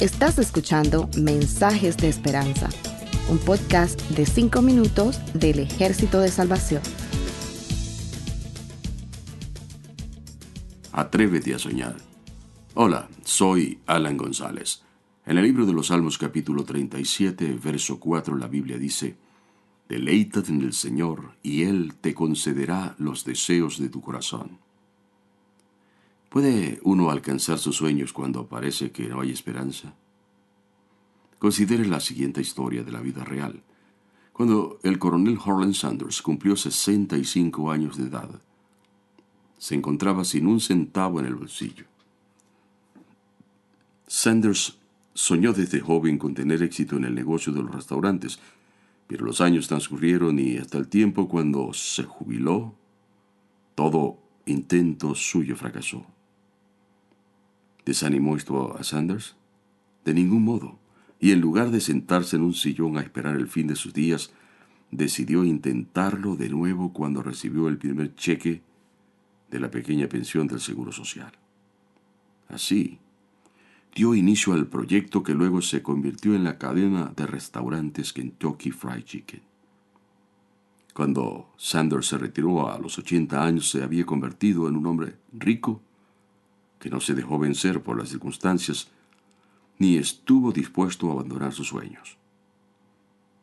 Estás 0.00 0.38
escuchando 0.38 1.10
Mensajes 1.18 1.98
de 1.98 2.08
Esperanza, 2.08 2.70
un 3.28 3.36
podcast 3.36 4.00
de 4.12 4.24
5 4.24 4.62
minutos 4.62 5.20
del 5.34 5.58
Ejército 5.58 6.20
de 6.20 6.30
Salvación. 6.30 6.80
Atrévete 10.90 11.54
a 11.54 11.58
soñar. 11.58 11.96
Hola, 12.72 13.10
soy 13.24 13.80
Alan 13.84 14.16
González. 14.16 14.82
En 15.26 15.36
el 15.36 15.44
libro 15.44 15.66
de 15.66 15.74
los 15.74 15.88
Salmos 15.88 16.16
capítulo 16.16 16.64
37, 16.64 17.58
verso 17.62 18.00
4, 18.00 18.38
la 18.38 18.48
Biblia 18.48 18.78
dice, 18.78 19.18
Deleítate 19.86 20.50
en 20.50 20.62
el 20.62 20.72
Señor, 20.72 21.32
y 21.42 21.64
Él 21.64 21.92
te 22.00 22.14
concederá 22.14 22.94
los 22.96 23.26
deseos 23.26 23.78
de 23.78 23.90
tu 23.90 24.00
corazón. 24.00 24.60
¿Puede 26.30 26.78
uno 26.84 27.10
alcanzar 27.10 27.58
sus 27.58 27.74
sueños 27.74 28.12
cuando 28.12 28.46
parece 28.46 28.92
que 28.92 29.08
no 29.08 29.20
hay 29.20 29.32
esperanza? 29.32 29.94
Considere 31.40 31.84
la 31.86 31.98
siguiente 31.98 32.40
historia 32.40 32.84
de 32.84 32.92
la 32.92 33.00
vida 33.00 33.24
real. 33.24 33.60
Cuando 34.32 34.78
el 34.84 35.00
coronel 35.00 35.40
Harlan 35.44 35.74
Sanders 35.74 36.22
cumplió 36.22 36.54
65 36.54 37.72
años 37.72 37.96
de 37.96 38.06
edad, 38.06 38.30
se 39.58 39.74
encontraba 39.74 40.24
sin 40.24 40.46
un 40.46 40.60
centavo 40.60 41.18
en 41.18 41.26
el 41.26 41.34
bolsillo. 41.34 41.86
Sanders 44.06 44.78
soñó 45.12 45.52
desde 45.52 45.80
joven 45.80 46.16
con 46.16 46.34
tener 46.34 46.62
éxito 46.62 46.96
en 46.96 47.06
el 47.06 47.14
negocio 47.16 47.52
de 47.52 47.64
los 47.64 47.74
restaurantes, 47.74 48.38
pero 49.08 49.24
los 49.24 49.40
años 49.40 49.66
transcurrieron 49.66 50.38
y 50.38 50.58
hasta 50.58 50.78
el 50.78 50.86
tiempo 50.86 51.28
cuando 51.28 51.72
se 51.72 52.04
jubiló, 52.04 52.72
todo 53.74 54.18
intento 54.46 55.16
suyo 55.16 55.56
fracasó. 55.56 56.06
¿Desanimó 57.84 58.36
esto 58.36 58.76
a 58.76 58.84
Sanders? 58.84 59.36
De 60.04 60.14
ningún 60.14 60.44
modo. 60.44 60.78
Y 61.18 61.32
en 61.32 61.40
lugar 61.40 61.70
de 61.70 61.80
sentarse 61.80 62.36
en 62.36 62.42
un 62.42 62.54
sillón 62.54 62.96
a 62.96 63.02
esperar 63.02 63.36
el 63.36 63.48
fin 63.48 63.66
de 63.66 63.76
sus 63.76 63.92
días, 63.92 64.32
decidió 64.90 65.44
intentarlo 65.44 66.36
de 66.36 66.48
nuevo 66.48 66.92
cuando 66.92 67.22
recibió 67.22 67.68
el 67.68 67.78
primer 67.78 68.14
cheque 68.14 68.62
de 69.50 69.60
la 69.60 69.70
pequeña 69.70 70.08
pensión 70.08 70.46
del 70.46 70.60
Seguro 70.60 70.92
Social. 70.92 71.32
Así, 72.48 72.98
dio 73.94 74.14
inicio 74.14 74.52
al 74.52 74.66
proyecto 74.66 75.22
que 75.22 75.34
luego 75.34 75.62
se 75.62 75.82
convirtió 75.82 76.34
en 76.34 76.44
la 76.44 76.58
cadena 76.58 77.12
de 77.16 77.26
restaurantes 77.26 78.12
Kentucky 78.12 78.70
Fried 78.70 79.04
Chicken. 79.04 79.42
Cuando 80.94 81.52
Sanders 81.56 82.08
se 82.08 82.18
retiró 82.18 82.70
a 82.70 82.78
los 82.78 82.98
80 82.98 83.44
años 83.44 83.70
se 83.70 83.82
había 83.82 84.04
convertido 84.04 84.68
en 84.68 84.76
un 84.76 84.86
hombre 84.86 85.16
rico 85.32 85.80
que 86.80 86.90
no 86.90 87.00
se 87.00 87.14
dejó 87.14 87.38
vencer 87.38 87.82
por 87.82 87.96
las 87.96 88.08
circunstancias, 88.08 88.88
ni 89.78 89.96
estuvo 89.96 90.50
dispuesto 90.50 91.08
a 91.08 91.12
abandonar 91.12 91.52
sus 91.52 91.68
sueños. 91.68 92.16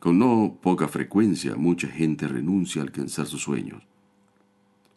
Con 0.00 0.18
no 0.18 0.58
poca 0.60 0.88
frecuencia 0.88 1.54
mucha 1.56 1.88
gente 1.88 2.26
renuncia 2.28 2.82
a 2.82 2.84
alcanzar 2.84 3.26
sus 3.26 3.42
sueños. 3.42 3.82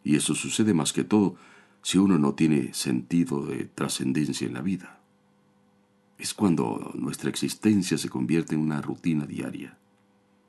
Y 0.02 0.16
eso 0.16 0.34
sucede 0.34 0.74
más 0.74 0.92
que 0.92 1.04
todo 1.04 1.36
si 1.82 1.98
uno 1.98 2.18
no 2.18 2.34
tiene 2.34 2.74
sentido 2.74 3.44
de 3.46 3.64
trascendencia 3.66 4.46
en 4.46 4.54
la 4.54 4.62
vida. 4.62 5.00
Es 6.18 6.34
cuando 6.34 6.92
nuestra 6.94 7.30
existencia 7.30 7.98
se 7.98 8.08
convierte 8.08 8.54
en 8.54 8.62
una 8.62 8.80
rutina 8.80 9.26
diaria, 9.26 9.76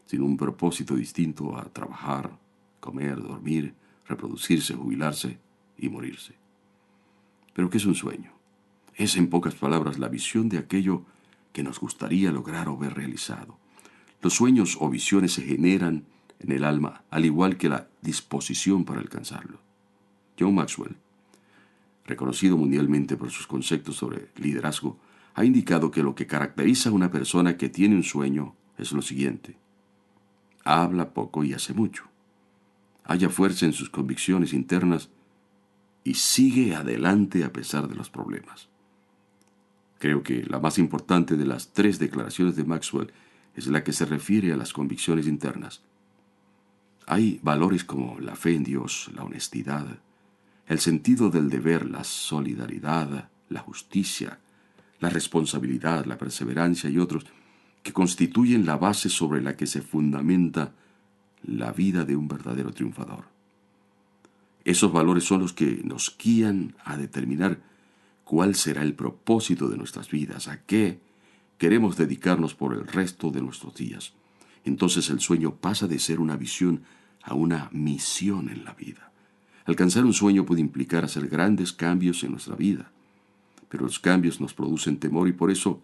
sin 0.06 0.22
un 0.22 0.38
propósito 0.38 0.96
distinto 0.96 1.58
a 1.58 1.66
trabajar, 1.66 2.38
comer, 2.80 3.22
dormir, 3.22 3.74
reproducirse, 4.08 4.74
jubilarse 4.74 5.38
y 5.78 5.90
morirse. 5.90 6.45
Pero 7.56 7.70
¿qué 7.70 7.78
es 7.78 7.86
un 7.86 7.96
sueño? 7.96 8.34
Es, 8.96 9.16
en 9.16 9.30
pocas 9.30 9.56
palabras, 9.56 9.98
la 9.98 10.10
visión 10.10 10.50
de 10.50 10.58
aquello 10.58 11.04
que 11.54 11.64
nos 11.64 11.80
gustaría 11.80 12.30
lograr 12.32 12.68
o 12.68 12.78
ver 12.78 12.94
realizado. 12.94 13.58
Los 14.22 14.34
sueños 14.34 14.78
o 14.82 14.90
visiones 14.90 15.34
se 15.34 15.42
generan 15.42 16.04
en 16.40 16.52
el 16.52 16.66
alma, 16.66 17.06
al 17.10 17.24
igual 17.24 17.56
que 17.56 17.70
la 17.70 17.88
disposición 18.02 18.84
para 18.84 19.00
alcanzarlo. 19.00 19.62
John 20.38 20.54
Maxwell, 20.54 20.98
reconocido 22.06 22.58
mundialmente 22.58 23.16
por 23.16 23.32
sus 23.32 23.48
conceptos 23.48 23.96
sobre 23.96 24.28
liderazgo, 24.36 25.00
ha 25.34 25.46
indicado 25.46 25.92
que 25.92 26.04
lo 26.04 26.14
que 26.14 26.28
caracteriza 26.28 26.90
a 26.90 26.94
una 26.94 27.10
persona 27.10 27.56
que 27.56 27.70
tiene 27.70 27.96
un 27.96 28.04
sueño 28.04 28.54
es 28.78 28.92
lo 28.92 29.02
siguiente. 29.02 29.56
Habla 30.66 31.14
poco 31.14 31.46
y 31.46 31.54
hace 31.54 31.74
mucho. 31.74 32.04
Haya 33.06 33.30
fuerza 33.30 33.66
en 33.66 33.72
sus 33.72 33.90
convicciones 33.90 34.52
internas 34.52 35.10
y 36.06 36.14
sigue 36.14 36.76
adelante 36.76 37.44
a 37.44 37.52
pesar 37.52 37.90
de 37.90 37.96
los 37.96 38.10
problemas. 38.10 38.70
Creo 40.00 40.22
que 40.24 40.44
la 40.44 40.60
más 40.60 40.78
importante 40.78 41.36
de 41.36 41.46
las 41.46 41.74
tres 41.74 41.98
declaraciones 42.00 42.56
de 42.56 42.64
Maxwell 42.64 43.12
es 43.56 43.68
la 43.68 43.84
que 43.84 43.92
se 43.92 44.06
refiere 44.06 44.54
a 44.54 44.56
las 44.56 44.72
convicciones 44.72 45.28
internas. 45.28 45.82
Hay 47.08 47.40
valores 47.42 47.84
como 47.84 48.20
la 48.20 48.36
fe 48.36 48.54
en 48.54 48.64
Dios, 48.64 49.10
la 49.16 49.24
honestidad, 49.24 50.00
el 50.68 50.80
sentido 50.80 51.30
del 51.32 51.50
deber, 51.50 51.90
la 51.90 52.04
solidaridad, 52.04 53.30
la 53.50 53.60
justicia, 53.62 54.40
la 55.00 55.10
responsabilidad, 55.10 56.06
la 56.06 56.20
perseverancia 56.20 56.90
y 56.90 57.00
otros 57.00 57.26
que 57.82 57.94
constituyen 57.94 58.66
la 58.66 58.78
base 58.78 59.10
sobre 59.10 59.42
la 59.42 59.56
que 59.58 59.66
se 59.66 59.82
fundamenta 59.82 60.74
la 61.44 61.72
vida 61.72 62.06
de 62.06 62.16
un 62.16 62.28
verdadero 62.28 62.72
triunfador. 62.72 63.35
Esos 64.66 64.92
valores 64.92 65.24
son 65.24 65.42
los 65.42 65.54
que 65.54 65.82
nos 65.84 66.18
guían 66.18 66.76
a 66.84 66.98
determinar 66.98 67.62
cuál 68.24 68.56
será 68.56 68.82
el 68.82 68.96
propósito 68.96 69.70
de 69.70 69.78
nuestras 69.78 70.10
vidas, 70.10 70.48
a 70.48 70.64
qué 70.64 71.00
queremos 71.60 71.96
dedicarnos 71.98 72.56
por 72.56 72.74
el 72.74 72.88
resto 72.88 73.30
de 73.30 73.42
nuestros 73.42 73.76
días. 73.76 74.14
Entonces 74.66 75.12
el 75.12 75.20
sueño 75.20 75.56
pasa 75.56 75.88
de 75.88 76.00
ser 76.00 76.20
una 76.20 76.36
visión 76.36 76.82
a 77.22 77.36
una 77.36 77.70
misión 77.72 78.50
en 78.50 78.66
la 78.66 78.74
vida. 78.74 79.12
Alcanzar 79.66 80.04
un 80.04 80.14
sueño 80.14 80.46
puede 80.46 80.62
implicar 80.62 81.06
hacer 81.06 81.28
grandes 81.28 81.72
cambios 81.72 82.24
en 82.24 82.32
nuestra 82.32 82.56
vida, 82.56 82.92
pero 83.70 83.84
los 83.86 84.00
cambios 84.00 84.42
nos 84.42 84.56
producen 84.56 84.98
temor 84.98 85.28
y 85.28 85.34
por 85.34 85.52
eso 85.52 85.82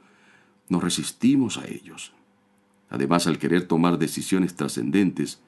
nos 0.70 0.84
resistimos 0.84 1.60
a 1.60 1.68
ellos. 1.68 2.14
Además, 2.90 3.28
al 3.28 3.38
querer 3.38 3.68
tomar 3.68 4.00
decisiones 4.00 4.56
trascendentes, 4.56 5.40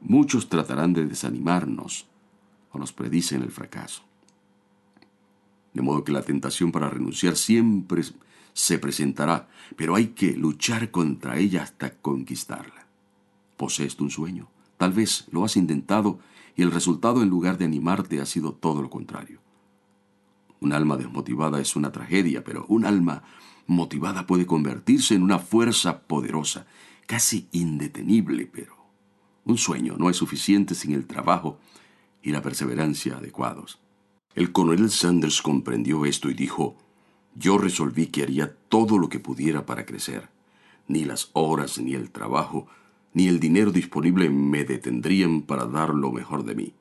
muchos 0.00 0.50
tratarán 0.50 0.92
de 0.92 1.06
desanimarnos 1.06 2.06
o 2.72 2.78
nos 2.78 2.92
predicen 2.92 3.42
el 3.42 3.50
fracaso. 3.50 4.02
De 5.72 5.82
modo 5.82 6.04
que 6.04 6.12
la 6.12 6.22
tentación 6.22 6.72
para 6.72 6.90
renunciar 6.90 7.36
siempre 7.36 8.02
se 8.52 8.78
presentará, 8.78 9.48
pero 9.76 9.94
hay 9.94 10.08
que 10.08 10.32
luchar 10.32 10.90
contra 10.90 11.38
ella 11.38 11.62
hasta 11.62 11.94
conquistarla. 11.94 12.86
¿Posees 13.56 13.98
un 14.00 14.10
sueño? 14.10 14.48
Tal 14.76 14.92
vez 14.92 15.26
lo 15.30 15.44
has 15.44 15.56
intentado 15.56 16.18
y 16.56 16.62
el 16.62 16.72
resultado 16.72 17.22
en 17.22 17.28
lugar 17.28 17.58
de 17.58 17.64
animarte 17.64 18.20
ha 18.20 18.26
sido 18.26 18.52
todo 18.52 18.82
lo 18.82 18.90
contrario. 18.90 19.40
Un 20.60 20.72
alma 20.72 20.96
desmotivada 20.96 21.60
es 21.60 21.76
una 21.76 21.92
tragedia, 21.92 22.42
pero 22.42 22.66
un 22.68 22.84
alma 22.84 23.22
motivada 23.66 24.26
puede 24.26 24.46
convertirse 24.46 25.14
en 25.14 25.22
una 25.22 25.38
fuerza 25.38 26.00
poderosa, 26.02 26.66
casi 27.06 27.48
indetenible, 27.52 28.46
pero 28.46 28.76
un 29.44 29.58
sueño 29.58 29.96
no 29.98 30.10
es 30.10 30.16
suficiente 30.16 30.74
sin 30.74 30.92
el 30.92 31.06
trabajo 31.06 31.58
y 32.22 32.32
la 32.32 32.42
perseverancia 32.42 33.16
adecuados. 33.16 33.78
El 34.34 34.52
coronel 34.52 34.90
Sanders 34.90 35.42
comprendió 35.42 36.04
esto 36.04 36.30
y 36.30 36.34
dijo, 36.34 36.76
yo 37.34 37.58
resolví 37.58 38.06
que 38.06 38.22
haría 38.22 38.54
todo 38.68 38.98
lo 38.98 39.08
que 39.08 39.20
pudiera 39.20 39.66
para 39.66 39.86
crecer. 39.86 40.28
Ni 40.86 41.04
las 41.04 41.30
horas, 41.32 41.78
ni 41.78 41.94
el 41.94 42.10
trabajo, 42.10 42.66
ni 43.14 43.28
el 43.28 43.40
dinero 43.40 43.70
disponible 43.72 44.30
me 44.30 44.64
detendrían 44.64 45.42
para 45.42 45.66
dar 45.66 45.94
lo 45.94 46.12
mejor 46.12 46.44
de 46.44 46.54
mí. 46.54 46.74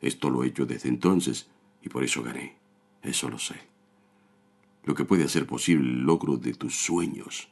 Esto 0.00 0.30
lo 0.30 0.44
he 0.44 0.48
hecho 0.48 0.66
desde 0.66 0.88
entonces 0.88 1.48
y 1.82 1.88
por 1.88 2.04
eso 2.04 2.22
gané. 2.22 2.56
Eso 3.02 3.28
lo 3.28 3.38
sé. 3.38 3.56
Lo 4.84 4.94
que 4.94 5.04
puede 5.04 5.24
hacer 5.24 5.46
posible 5.46 5.88
el 5.88 6.00
logro 6.00 6.36
de 6.36 6.54
tus 6.54 6.76
sueños, 6.76 7.48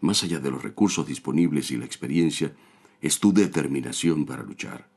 más 0.00 0.22
allá 0.22 0.40
de 0.40 0.50
los 0.50 0.62
recursos 0.62 1.06
disponibles 1.06 1.70
y 1.70 1.76
la 1.76 1.86
experiencia, 1.86 2.54
es 3.00 3.20
tu 3.20 3.32
determinación 3.32 4.26
para 4.26 4.42
luchar 4.42 4.93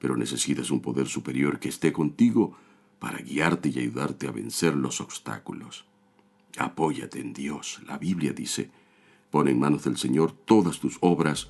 pero 0.00 0.16
necesitas 0.16 0.70
un 0.70 0.80
poder 0.80 1.06
superior 1.06 1.60
que 1.60 1.68
esté 1.68 1.92
contigo 1.92 2.56
para 2.98 3.18
guiarte 3.18 3.68
y 3.68 3.78
ayudarte 3.78 4.26
a 4.26 4.32
vencer 4.32 4.74
los 4.74 5.00
obstáculos. 5.00 5.84
Apóyate 6.58 7.20
en 7.20 7.32
Dios. 7.32 7.80
La 7.86 7.98
Biblia 7.98 8.32
dice, 8.32 8.70
pon 9.30 9.46
en 9.46 9.60
manos 9.60 9.84
del 9.84 9.96
Señor 9.96 10.32
todas 10.32 10.80
tus 10.80 10.98
obras 11.00 11.48